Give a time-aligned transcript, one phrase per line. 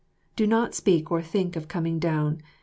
[0.35, 2.41] Do not speak or think of coming down.